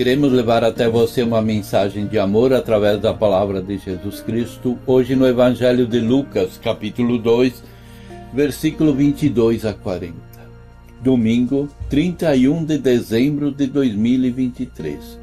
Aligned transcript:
Queremos 0.00 0.32
levar 0.32 0.64
até 0.64 0.88
você 0.88 1.22
uma 1.22 1.42
mensagem 1.42 2.06
de 2.06 2.18
amor 2.18 2.54
através 2.54 2.98
da 2.98 3.12
palavra 3.12 3.60
de 3.60 3.76
Jesus 3.76 4.22
Cristo, 4.22 4.78
hoje 4.86 5.14
no 5.14 5.26
Evangelho 5.26 5.86
de 5.86 6.00
Lucas, 6.00 6.56
capítulo 6.56 7.18
2, 7.18 7.62
versículo 8.32 8.94
22 8.94 9.66
a 9.66 9.74
40. 9.74 10.14
Domingo, 11.02 11.68
31 11.90 12.64
de 12.64 12.78
dezembro 12.78 13.50
de 13.50 13.66
2023. 13.66 15.20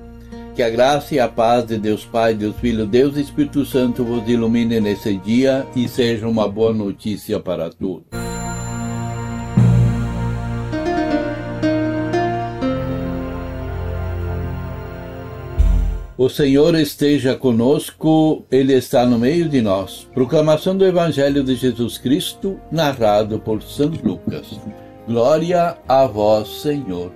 Que 0.55 0.62
a 0.62 0.70
graça 0.70 1.16
e 1.16 1.20
a 1.20 1.28
paz 1.28 1.66
de 1.66 1.80
Deus 1.80 2.05
Pai, 2.05 2.36
Deus 2.36 2.55
Filho, 2.58 2.86
Deus 2.86 3.17
e 3.17 3.22
Espírito 3.22 3.66
Santo 3.66 4.03
vos 4.03 4.30
ilumine 4.30 4.80
nesse 4.80 5.17
dia 5.17 5.66
e 5.75 5.88
seja 5.88 6.28
uma 6.28 6.48
boa 6.48 6.72
notícia 6.72 7.39
para 7.39 7.72
todos. 7.72 8.27
O 16.17 16.30
Senhor 16.30 16.73
esteja 16.73 17.35
conosco, 17.35 18.44
Ele 18.50 18.73
está 18.73 19.05
no 19.05 19.19
meio 19.19 19.47
de 19.47 19.61
nós. 19.61 20.08
Proclamação 20.16 20.75
do 20.75 20.83
Evangelho 20.83 21.44
de 21.44 21.53
Jesus 21.53 22.00
Cristo, 22.00 22.59
narrado 22.72 23.38
por 23.38 23.61
São 23.61 23.92
Lucas. 24.03 24.59
Glória 25.08 25.77
a 25.88 26.08
vós, 26.08 26.64
Senhor. 26.64 27.11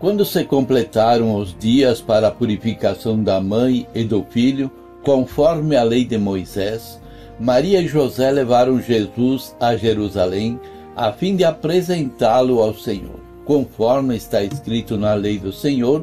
Quando 0.00 0.24
se 0.24 0.44
completaram 0.44 1.34
os 1.34 1.54
dias 1.58 2.00
para 2.00 2.28
a 2.28 2.30
purificação 2.30 3.22
da 3.22 3.38
mãe 3.38 3.86
e 3.94 4.02
do 4.02 4.24
filho, 4.30 4.70
conforme 5.04 5.76
a 5.76 5.82
lei 5.82 6.06
de 6.06 6.16
Moisés, 6.16 6.98
Maria 7.38 7.82
e 7.82 7.86
José 7.86 8.30
levaram 8.30 8.80
Jesus 8.80 9.54
a 9.60 9.76
Jerusalém 9.76 10.58
a 10.96 11.12
fim 11.12 11.36
de 11.36 11.44
apresentá-lo 11.44 12.62
ao 12.62 12.74
Senhor. 12.74 13.20
Conforme 13.44 14.16
está 14.16 14.42
escrito 14.42 14.96
na 14.96 15.12
lei 15.12 15.38
do 15.38 15.52
Senhor, 15.52 16.02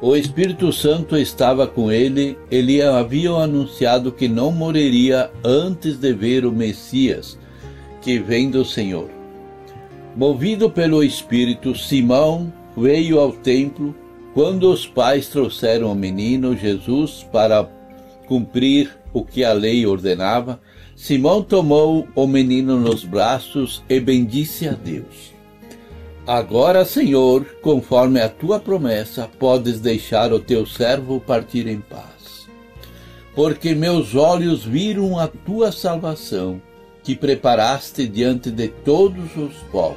o 0.00 0.14
Espírito 0.14 0.72
Santo 0.72 1.16
estava 1.16 1.66
com 1.66 1.90
ele, 1.90 2.38
ele 2.50 2.80
havia 2.80 3.32
anunciado 3.32 4.12
que 4.12 4.28
não 4.28 4.52
morreria 4.52 5.30
antes 5.44 5.96
de 5.96 6.12
ver 6.12 6.46
o 6.46 6.52
Messias, 6.52 7.36
que 8.00 8.18
vem 8.18 8.48
do 8.48 8.64
Senhor. 8.64 9.10
Movido 10.16 10.70
pelo 10.70 11.02
Espírito, 11.02 11.74
Simão 11.74 12.52
veio 12.76 13.18
ao 13.18 13.32
templo 13.32 13.94
quando 14.34 14.70
os 14.70 14.86
pais 14.86 15.26
trouxeram 15.28 15.90
o 15.90 15.96
menino 15.96 16.56
Jesus 16.56 17.26
para 17.32 17.68
cumprir 18.26 18.96
o 19.12 19.24
que 19.24 19.42
a 19.42 19.52
lei 19.52 19.84
ordenava. 19.84 20.60
Simão 20.94 21.42
tomou 21.42 22.06
o 22.14 22.26
menino 22.26 22.78
nos 22.78 23.04
braços 23.04 23.82
e 23.88 23.98
bendisse 23.98 24.68
a 24.68 24.72
Deus. 24.72 25.37
Agora, 26.28 26.84
Senhor, 26.84 27.46
conforme 27.62 28.20
a 28.20 28.28
tua 28.28 28.60
promessa, 28.60 29.26
podes 29.38 29.80
deixar 29.80 30.30
o 30.30 30.38
teu 30.38 30.66
servo 30.66 31.18
partir 31.18 31.66
em 31.66 31.80
paz. 31.80 32.46
Porque 33.34 33.74
meus 33.74 34.14
olhos 34.14 34.62
viram 34.62 35.18
a 35.18 35.26
tua 35.26 35.72
salvação, 35.72 36.60
que 37.02 37.16
preparaste 37.16 38.06
diante 38.06 38.50
de 38.50 38.68
todos 38.68 39.34
os 39.38 39.54
povos, 39.72 39.96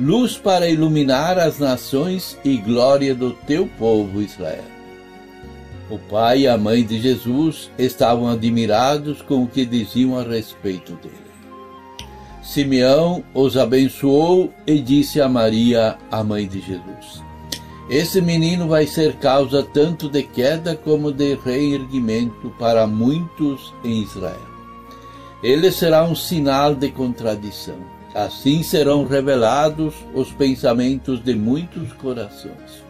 luz 0.00 0.38
para 0.38 0.70
iluminar 0.70 1.38
as 1.38 1.58
nações 1.58 2.38
e 2.42 2.56
glória 2.56 3.14
do 3.14 3.32
teu 3.32 3.68
povo 3.78 4.22
Israel. 4.22 4.64
O 5.90 5.98
pai 5.98 6.40
e 6.40 6.48
a 6.48 6.56
mãe 6.56 6.82
de 6.82 6.98
Jesus 6.98 7.70
estavam 7.76 8.26
admirados 8.26 9.20
com 9.20 9.42
o 9.42 9.46
que 9.46 9.66
diziam 9.66 10.18
a 10.18 10.22
respeito 10.22 10.94
dele. 10.94 11.21
Simeão 12.42 13.22
os 13.32 13.56
abençoou 13.56 14.52
e 14.66 14.80
disse 14.80 15.20
a 15.20 15.28
Maria, 15.28 15.96
a 16.10 16.24
mãe 16.24 16.48
de 16.48 16.60
Jesus: 16.60 17.22
Esse 17.88 18.20
menino 18.20 18.66
vai 18.66 18.84
ser 18.84 19.14
causa 19.14 19.62
tanto 19.62 20.08
de 20.08 20.24
queda 20.24 20.74
como 20.74 21.12
de 21.12 21.36
reerguimento 21.36 22.52
para 22.58 22.84
muitos 22.84 23.72
em 23.84 24.02
Israel. 24.02 24.52
Ele 25.40 25.70
será 25.70 26.02
um 26.04 26.16
sinal 26.16 26.74
de 26.74 26.90
contradição. 26.90 27.78
Assim 28.12 28.62
serão 28.62 29.06
revelados 29.06 29.94
os 30.12 30.30
pensamentos 30.32 31.22
de 31.22 31.34
muitos 31.34 31.92
corações. 31.94 32.84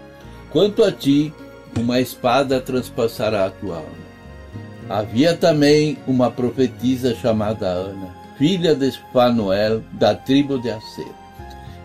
Quanto 0.50 0.82
a 0.82 0.90
ti, 0.90 1.32
uma 1.78 2.00
espada 2.00 2.60
transpassará 2.60 3.46
a 3.46 3.50
tua 3.50 3.76
alma. 3.76 4.02
Havia 4.88 5.36
também 5.36 5.96
uma 6.06 6.30
profetisa 6.30 7.14
chamada 7.14 7.66
Ana 7.66 8.21
filha 8.42 8.74
de 8.74 8.90
Fanuel, 9.12 9.84
da 9.92 10.16
tribo 10.16 10.58
de 10.58 10.68
Aser. 10.68 11.06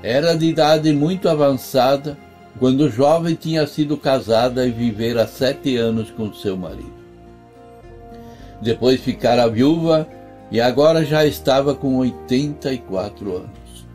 Era 0.01 0.35
de 0.35 0.47
idade 0.47 0.91
muito 0.91 1.29
avançada 1.29 2.17
quando 2.57 2.89
jovem 2.89 3.35
tinha 3.35 3.67
sido 3.67 3.95
casada 3.95 4.65
e 4.65 4.71
vivera 4.71 5.27
sete 5.27 5.77
anos 5.77 6.09
com 6.09 6.33
seu 6.33 6.57
marido. 6.57 6.97
Depois 8.59 8.99
ficara 8.99 9.47
viúva 9.47 10.07
e 10.49 10.59
agora 10.59 11.05
já 11.05 11.23
estava 11.27 11.75
com 11.75 11.97
84 11.97 13.35
anos. 13.35 13.85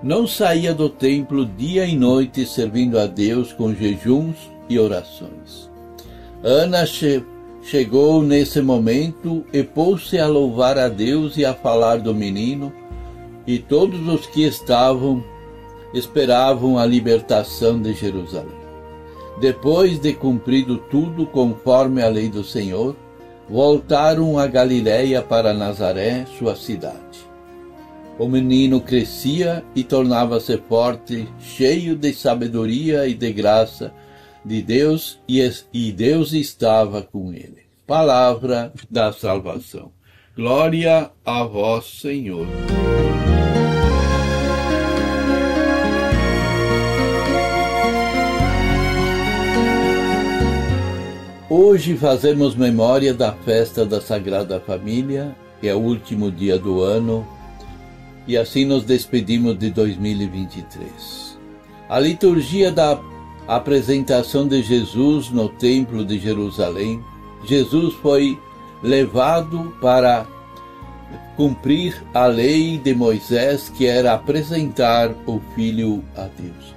Não 0.00 0.24
saía 0.24 0.72
do 0.72 0.88
templo 0.88 1.44
dia 1.44 1.84
e 1.86 1.96
noite 1.96 2.46
servindo 2.46 3.00
a 3.00 3.08
Deus 3.08 3.52
com 3.52 3.74
jejuns 3.74 4.36
e 4.68 4.78
orações. 4.78 5.68
Ana 6.44 6.86
chegou 7.62 8.22
nesse 8.22 8.60
momento 8.60 9.44
e 9.52 9.62
pôs-se 9.62 10.18
a 10.18 10.26
louvar 10.26 10.78
a 10.78 10.88
Deus 10.88 11.36
e 11.36 11.44
a 11.44 11.54
falar 11.54 11.98
do 11.98 12.14
menino, 12.14 12.72
e 13.46 13.58
todos 13.58 14.06
os 14.08 14.26
que 14.26 14.44
estavam 14.44 15.22
esperavam 15.94 16.78
a 16.78 16.84
libertação 16.86 17.80
de 17.80 17.92
Jerusalém. 17.92 18.62
Depois 19.40 19.98
de 19.98 20.12
cumprido 20.12 20.78
tudo 20.90 21.26
conforme 21.26 22.02
a 22.02 22.08
lei 22.08 22.28
do 22.28 22.44
Senhor, 22.44 22.94
voltaram 23.48 24.38
a 24.38 24.46
Galiléia 24.46 25.20
para 25.22 25.52
Nazaré, 25.52 26.26
sua 26.38 26.54
cidade. 26.54 27.32
O 28.18 28.28
menino 28.28 28.80
crescia 28.80 29.64
e 29.74 29.82
tornava-se 29.82 30.56
forte, 30.68 31.26
cheio 31.40 31.96
de 31.96 32.12
sabedoria 32.12 33.06
e 33.06 33.14
de 33.14 33.32
graça, 33.32 33.92
de 34.44 34.62
Deus 34.62 35.20
e 35.28 35.92
Deus 35.92 36.32
estava 36.32 37.02
com 37.02 37.32
ele. 37.32 37.62
Palavra 37.86 38.72
da 38.90 39.12
salvação. 39.12 39.92
Glória 40.36 41.10
a 41.24 41.44
vós, 41.44 42.00
Senhor. 42.00 42.46
Hoje 51.48 51.96
fazemos 51.98 52.54
memória 52.54 53.12
da 53.12 53.32
festa 53.32 53.84
da 53.84 54.00
Sagrada 54.00 54.58
Família, 54.58 55.36
que 55.60 55.68
é 55.68 55.74
o 55.74 55.78
último 55.78 56.30
dia 56.30 56.58
do 56.58 56.80
ano, 56.80 57.28
e 58.26 58.38
assim 58.38 58.64
nos 58.64 58.84
despedimos 58.84 59.58
de 59.58 59.70
2023. 59.70 61.38
A 61.90 61.98
liturgia 61.98 62.72
da 62.72 62.98
a 63.46 63.56
apresentação 63.56 64.46
de 64.46 64.62
Jesus 64.62 65.30
no 65.30 65.48
Templo 65.48 66.04
de 66.04 66.18
Jerusalém, 66.18 67.02
Jesus 67.44 67.94
foi 67.94 68.38
levado 68.82 69.76
para 69.80 70.26
cumprir 71.36 72.02
a 72.14 72.26
lei 72.26 72.78
de 72.78 72.94
Moisés, 72.94 73.68
que 73.68 73.86
era 73.86 74.12
apresentar 74.12 75.10
o 75.26 75.40
filho 75.54 76.04
a 76.16 76.22
Deus. 76.22 76.72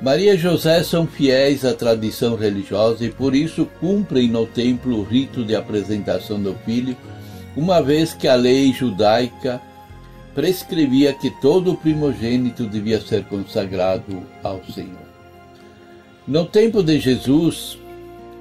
Maria 0.00 0.34
e 0.34 0.38
José 0.38 0.82
são 0.82 1.06
fiéis 1.06 1.64
à 1.64 1.74
tradição 1.74 2.34
religiosa 2.34 3.04
e 3.04 3.10
por 3.10 3.36
isso 3.36 3.66
cumprem 3.78 4.28
no 4.28 4.46
templo 4.46 4.98
o 4.98 5.04
rito 5.04 5.44
de 5.44 5.54
apresentação 5.54 6.42
do 6.42 6.54
filho, 6.64 6.96
uma 7.56 7.80
vez 7.80 8.12
que 8.12 8.26
a 8.26 8.34
lei 8.34 8.72
judaica 8.72 9.60
prescrevia 10.34 11.12
que 11.12 11.30
todo 11.30 11.76
primogênito 11.76 12.66
devia 12.66 13.00
ser 13.00 13.24
consagrado 13.26 14.22
ao 14.42 14.64
Senhor. 14.64 15.11
No 16.26 16.44
tempo 16.44 16.84
de 16.84 17.00
Jesus, 17.00 17.76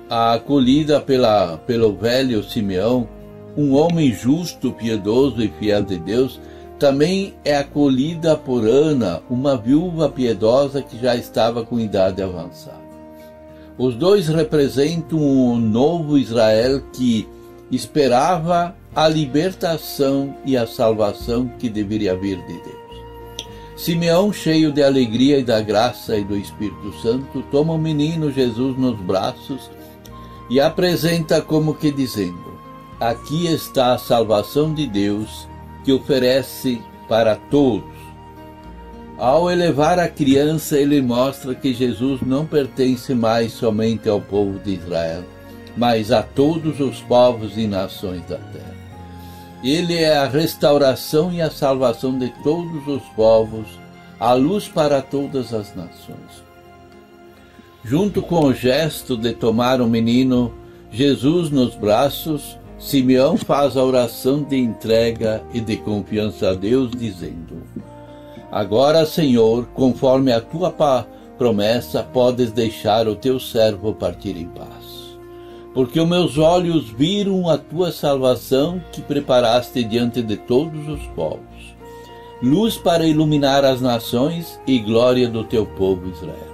a 0.07 0.33
acolhida 0.33 1.01
pela, 1.01 1.57
pelo 1.65 1.95
velho 1.95 2.43
Simeão, 2.43 3.09
um 3.57 3.73
homem 3.73 4.13
justo, 4.13 4.71
piedoso 4.71 5.41
e 5.41 5.47
fiel 5.47 5.81
de 5.81 5.97
Deus, 5.97 6.39
também 6.77 7.33
é 7.43 7.57
acolhida 7.57 8.35
por 8.35 8.67
Ana, 8.67 9.23
uma 9.27 9.57
viúva 9.57 10.07
piedosa 10.09 10.83
que 10.83 10.95
já 10.99 11.15
estava 11.15 11.65
com 11.65 11.79
idade 11.79 12.21
avançada. 12.21 12.81
Os 13.79 13.95
dois 13.95 14.27
representam 14.27 15.17
um 15.17 15.57
novo 15.57 16.19
Israel 16.19 16.83
que 16.93 17.27
esperava 17.71 18.75
a 18.95 19.07
libertação 19.07 20.35
e 20.45 20.55
a 20.55 20.67
salvação 20.67 21.47
que 21.57 21.67
deveria 21.67 22.15
vir 22.15 22.37
de 22.45 22.53
Deus. 22.61 22.80
Simeão, 23.81 24.31
cheio 24.31 24.71
de 24.71 24.83
alegria 24.83 25.39
e 25.39 25.43
da 25.43 25.59
graça 25.59 26.15
e 26.15 26.23
do 26.23 26.37
Espírito 26.37 26.93
Santo, 27.01 27.41
toma 27.49 27.73
o 27.73 27.79
menino 27.79 28.31
Jesus 28.31 28.77
nos 28.77 28.95
braços 28.99 29.71
e 30.51 30.59
apresenta 30.59 31.41
como 31.41 31.73
que 31.73 31.89
dizendo: 31.89 32.59
Aqui 32.99 33.47
está 33.47 33.93
a 33.93 33.97
salvação 33.97 34.71
de 34.71 34.85
Deus 34.85 35.47
que 35.83 35.91
oferece 35.91 36.79
para 37.09 37.35
todos. 37.35 37.89
Ao 39.17 39.49
elevar 39.49 39.97
a 39.97 40.07
criança, 40.07 40.77
ele 40.77 41.01
mostra 41.01 41.55
que 41.55 41.73
Jesus 41.73 42.21
não 42.21 42.45
pertence 42.45 43.15
mais 43.15 43.51
somente 43.51 44.07
ao 44.07 44.21
povo 44.21 44.59
de 44.59 44.75
Israel, 44.75 45.23
mas 45.75 46.11
a 46.11 46.21
todos 46.21 46.79
os 46.79 47.01
povos 47.01 47.57
e 47.57 47.65
nações 47.65 48.21
da 48.27 48.37
terra. 48.37 48.80
Ele 49.63 49.95
é 49.95 50.17
a 50.17 50.27
restauração 50.27 51.31
e 51.31 51.39
a 51.39 51.51
salvação 51.51 52.17
de 52.17 52.29
todos 52.43 52.87
os 52.87 53.03
povos, 53.15 53.67
a 54.19 54.33
luz 54.33 54.67
para 54.67 55.01
todas 55.01 55.53
as 55.53 55.75
nações. 55.75 56.43
Junto 57.83 58.23
com 58.23 58.45
o 58.45 58.53
gesto 58.53 59.15
de 59.15 59.33
tomar 59.33 59.79
o 59.79 59.87
menino 59.87 60.53
Jesus 60.91 61.51
nos 61.51 61.75
braços, 61.75 62.57
Simeão 62.79 63.37
faz 63.37 63.77
a 63.77 63.83
oração 63.83 64.41
de 64.41 64.57
entrega 64.57 65.43
e 65.53 65.59
de 65.59 65.77
confiança 65.77 66.49
a 66.49 66.53
Deus, 66.53 66.89
dizendo: 66.91 67.61
Agora, 68.51 69.05
Senhor, 69.05 69.67
conforme 69.67 70.31
a 70.31 70.41
tua 70.41 70.71
promessa, 71.37 72.01
podes 72.01 72.51
deixar 72.51 73.07
o 73.07 73.15
teu 73.15 73.39
servo 73.39 73.93
partir 73.93 74.35
em 74.35 74.47
paz 74.47 74.80
porque 75.73 75.99
os 75.99 76.07
meus 76.07 76.37
olhos 76.37 76.89
viram 76.89 77.49
a 77.49 77.57
tua 77.57 77.91
salvação 77.91 78.81
que 78.91 79.01
preparaste 79.01 79.83
diante 79.83 80.21
de 80.21 80.35
todos 80.35 80.87
os 80.87 81.01
povos, 81.07 81.75
luz 82.41 82.77
para 82.77 83.05
iluminar 83.05 83.63
as 83.63 83.79
nações 83.79 84.59
e 84.67 84.79
glória 84.79 85.29
do 85.29 85.43
teu 85.43 85.65
povo 85.65 86.09
Israel. 86.09 86.51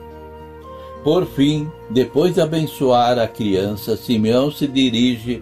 Por 1.04 1.26
fim, 1.26 1.72
depois 1.90 2.36
de 2.36 2.42
abençoar 2.42 3.18
a 3.18 3.28
criança, 3.28 3.96
Simeão 3.96 4.52
se 4.52 4.68
dirige 4.68 5.42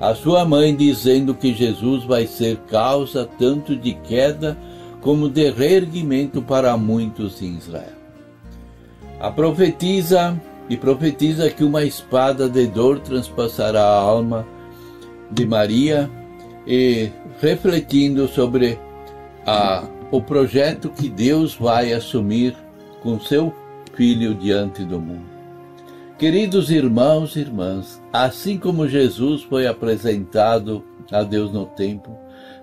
à 0.00 0.14
sua 0.14 0.44
mãe 0.44 0.74
dizendo 0.74 1.34
que 1.34 1.52
Jesus 1.52 2.04
vai 2.04 2.26
ser 2.26 2.56
causa 2.68 3.28
tanto 3.38 3.76
de 3.76 3.92
queda 3.94 4.56
como 5.00 5.28
de 5.28 5.50
reerguimento 5.50 6.40
para 6.40 6.76
muitos 6.76 7.42
em 7.42 7.56
Israel. 7.56 8.02
A 9.20 9.30
profetisa 9.30 10.40
e 10.72 10.76
profetiza 10.78 11.50
que 11.50 11.62
uma 11.62 11.84
espada 11.84 12.48
de 12.48 12.66
dor 12.66 12.98
transpassará 13.00 13.82
a 13.82 14.00
alma 14.00 14.46
de 15.30 15.44
Maria 15.44 16.10
e 16.66 17.10
refletindo 17.42 18.26
sobre 18.26 18.78
a, 19.46 19.84
o 20.10 20.22
projeto 20.22 20.88
que 20.88 21.10
Deus 21.10 21.54
vai 21.54 21.92
assumir 21.92 22.56
com 23.02 23.20
seu 23.20 23.54
filho 23.92 24.34
diante 24.34 24.82
do 24.82 24.98
mundo. 24.98 25.26
Queridos 26.18 26.70
irmãos 26.70 27.36
e 27.36 27.40
irmãs, 27.40 28.00
assim 28.10 28.56
como 28.56 28.88
Jesus 28.88 29.42
foi 29.42 29.66
apresentado 29.66 30.82
a 31.10 31.22
Deus 31.22 31.52
no 31.52 31.66
templo, 31.66 32.16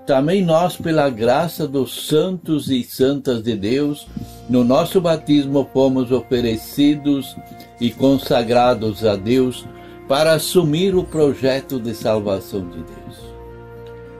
também 0.09 0.43
nós, 0.43 0.75
pela 0.75 1.07
graça 1.07 1.67
dos 1.67 2.07
santos 2.07 2.71
e 2.71 2.83
santas 2.83 3.43
de 3.43 3.55
Deus, 3.55 4.07
no 4.49 4.63
nosso 4.63 4.99
batismo 4.99 5.69
fomos 5.71 6.11
oferecidos 6.11 7.37
e 7.79 7.91
consagrados 7.91 9.05
a 9.05 9.15
Deus 9.15 9.67
para 10.07 10.33
assumir 10.33 10.95
o 10.95 11.03
projeto 11.03 11.79
de 11.79 11.93
salvação 11.93 12.67
de 12.67 12.77
Deus. 12.77 13.17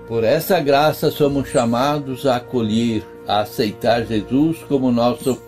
Por 0.07 0.23
essa 0.23 0.59
graça 0.59 1.09
somos 1.09 1.49
chamados 1.49 2.27
a 2.27 2.35
acolher, 2.35 3.03
a 3.27 3.39
aceitar 3.39 4.05
Jesus 4.05 4.59
como 4.67 4.91
nosso 4.91 5.41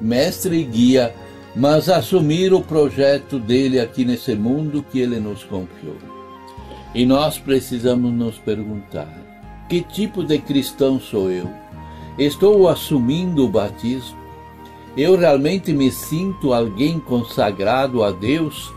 mestre 0.00 0.60
e 0.60 0.62
guia, 0.62 1.12
mas 1.56 1.88
assumir 1.88 2.52
o 2.52 2.60
projeto 2.60 3.36
dele 3.40 3.80
aqui 3.80 4.04
nesse 4.04 4.36
mundo 4.36 4.80
que 4.80 5.00
ele 5.00 5.18
nos 5.18 5.42
confiou. 5.42 5.96
E 6.94 7.04
nós 7.04 7.36
precisamos 7.36 8.12
nos 8.12 8.38
perguntar: 8.38 9.27
que 9.68 9.82
tipo 9.82 10.24
de 10.24 10.38
cristão 10.38 10.98
sou 10.98 11.30
eu? 11.30 11.48
Estou 12.18 12.68
assumindo 12.68 13.44
o 13.44 13.48
batismo? 13.48 14.16
Eu 14.96 15.16
realmente 15.16 15.72
me 15.72 15.92
sinto 15.92 16.52
alguém 16.52 16.98
consagrado 16.98 18.02
a 18.02 18.10
Deus, 18.10 18.72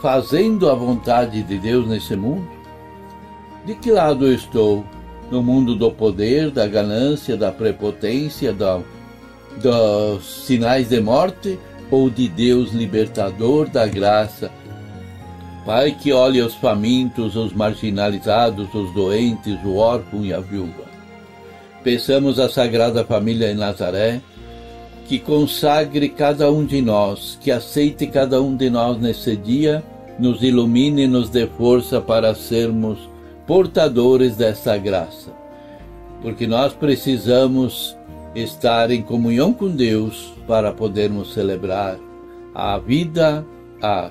fazendo 0.00 0.68
a 0.68 0.74
vontade 0.74 1.42
de 1.42 1.58
Deus 1.58 1.86
nesse 1.86 2.16
mundo? 2.16 2.48
De 3.64 3.74
que 3.74 3.92
lado 3.92 4.26
eu 4.26 4.34
estou? 4.34 4.84
No 5.30 5.42
mundo 5.42 5.76
do 5.76 5.90
poder, 5.90 6.50
da 6.50 6.66
ganância, 6.66 7.36
da 7.36 7.52
prepotência, 7.52 8.52
da, 8.52 8.80
dos 9.62 10.24
sinais 10.44 10.88
de 10.88 11.00
morte? 11.00 11.58
Ou 11.90 12.08
de 12.08 12.26
Deus 12.26 12.72
libertador 12.72 13.68
da 13.68 13.86
graça, 13.86 14.50
Pai 15.64 15.92
que 15.92 16.12
olhe 16.12 16.40
os 16.40 16.54
famintos, 16.54 17.36
os 17.36 17.52
marginalizados, 17.52 18.74
os 18.74 18.92
doentes, 18.92 19.56
o 19.64 19.76
órfão 19.76 20.24
e 20.24 20.32
a 20.32 20.40
viúva. 20.40 20.84
Peçamos 21.84 22.40
à 22.40 22.48
Sagrada 22.48 23.04
Família 23.04 23.50
em 23.50 23.54
Nazaré 23.54 24.20
que 25.06 25.18
consagre 25.18 26.08
cada 26.08 26.50
um 26.50 26.64
de 26.64 26.80
nós, 26.80 27.38
que 27.40 27.50
aceite 27.50 28.06
cada 28.06 28.40
um 28.40 28.56
de 28.56 28.70
nós 28.70 28.98
nesse 28.98 29.36
dia, 29.36 29.82
nos 30.18 30.42
ilumine 30.42 31.02
e 31.02 31.08
nos 31.08 31.28
dê 31.28 31.46
força 31.46 32.00
para 32.00 32.34
sermos 32.34 32.98
portadores 33.46 34.36
dessa 34.36 34.76
graça. 34.78 35.30
Porque 36.22 36.46
nós 36.46 36.72
precisamos 36.72 37.96
estar 38.34 38.90
em 38.90 39.02
comunhão 39.02 39.52
com 39.52 39.68
Deus 39.68 40.32
para 40.46 40.72
podermos 40.72 41.34
celebrar 41.34 41.98
a 42.54 42.78
vida, 42.78 43.44
a 43.82 44.10